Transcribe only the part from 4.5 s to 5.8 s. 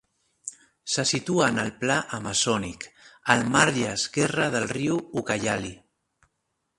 del riu Ucayali.